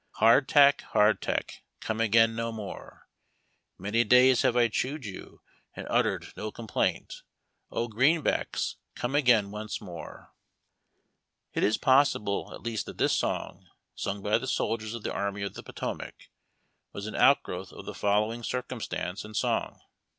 [0.13, 3.07] Hardtack, hardtack, come again no more;
[3.77, 5.41] Many days have I chewed you
[5.75, 7.21] and uttered no complaint,
[7.69, 10.33] O Greenbacks, come again once more
[11.55, 15.13] I It is possible at least that tliis song, sung by the soldiers of the
[15.13, 16.31] Army of the Potomac,
[16.93, 19.81] was an outgrowth of the fol lowing circumstance and song.